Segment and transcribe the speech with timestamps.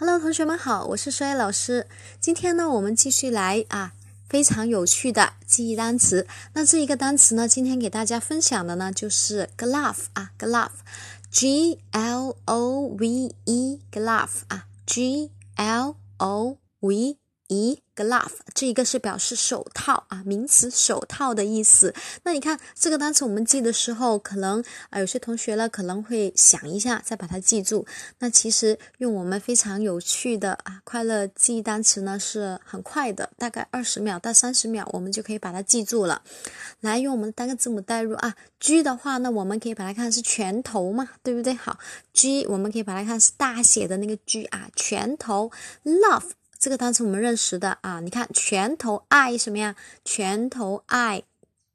[0.00, 1.88] Hello，同学们好，我是衰老师。
[2.20, 3.94] 今天呢，我们继续来啊，
[4.28, 6.24] 非常有趣的记忆单词。
[6.52, 17.18] 那这一个单词呢，今天给大家分享的呢，就是 glove 啊，glove，G L O V E，glove 啊，G L O V E。
[17.48, 21.94] 咦 glove 这一个是表示手套啊，名词手套的意思。
[22.22, 27.86] 那你看这个单词，我们记的时候，可能啊有些同学呢可能会想一下，再把它记住。
[28.18, 36.22] 那其实用我们非常有趣的啊快乐记忆单词呢是很快的，大概二十秒到三十秒，我们就可以把它记住了。
[36.80, 41.54] 来用我们单个字母代入啊，G 的话呢，我们可以把它看是拳头嘛，对不对？
[41.54, 41.78] 好
[42.12, 45.50] ，G 我们可以把它看是大写的那个 G 啊，拳头
[45.84, 46.30] ，Love。
[46.58, 49.76] 这个单词我们认识的啊，你看拳头爱什么呀？
[50.04, 51.22] 拳头爱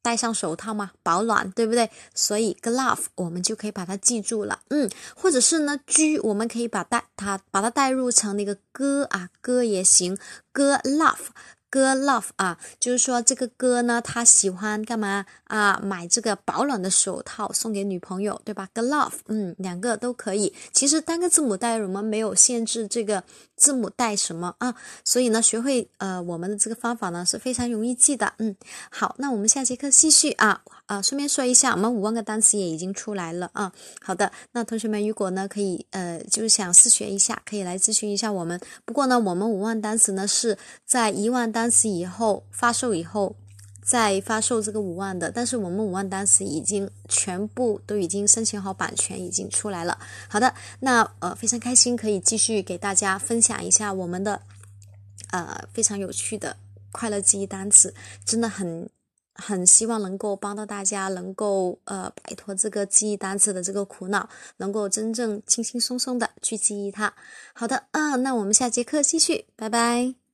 [0.00, 1.90] 戴上手套嘛，保暖，对不对？
[2.14, 10.16] 所以 glove 我们就可以把它记住了，嗯，或者是呢，G 我们可以把带它把它带入成那个歌啊，歌也行，
[10.52, 11.26] 歌 love。
[11.70, 15.78] 哥 love 啊，就是说这个哥呢，他喜欢干嘛啊？
[15.84, 18.68] 买这个保暖的手套送给女朋友，对吧？
[18.72, 20.54] 哥 love，嗯，两个都可以。
[20.72, 23.22] 其实单个字母带我们没有限制这个
[23.54, 24.74] 字母带什么啊，
[25.04, 28.32] 所以呢，学会呃我们的这个方法呢是非常容易记的。
[28.38, 28.56] 嗯，
[28.90, 33.70] 好，那我们下节课继续啊啊，顺便说一下，我们五万个单词也已经出来了啊。
[34.00, 38.58] 好的，那同学们如果呢可以呃就是想试学一下，可以来咨询一下我们。
[38.86, 41.57] 不过呢，我们五万单词呢是在一万单。
[41.58, 43.34] 单词以后发售以后
[43.82, 49.98] 再发售这个五万的，但是我们五万单词已经全部都已经申请好版权，已经出来了。
[50.28, 54.40] 好的，那呃非常开心可以继续给大家分享一下我们的
[55.32, 56.56] 呃非常有趣的
[56.92, 57.92] 快乐记忆单词，
[58.24, 58.88] 真的很
[59.34, 64.28] 很希望能够帮到大家，能够呃摆脱这个记忆单词的这个苦恼，
[64.58, 67.12] 能够真正轻轻松松的去记忆它。
[67.52, 70.27] 好的，啊，那我们下节课继续，拜拜。